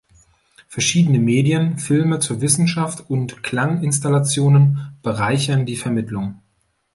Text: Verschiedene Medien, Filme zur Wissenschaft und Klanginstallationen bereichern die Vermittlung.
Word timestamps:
Verschiedene 0.67 1.19
Medien, 1.19 1.77
Filme 1.77 2.17
zur 2.17 2.41
Wissenschaft 2.41 3.07
und 3.11 3.43
Klanginstallationen 3.43 4.97
bereichern 5.03 5.67
die 5.67 5.75
Vermittlung. 5.75 6.41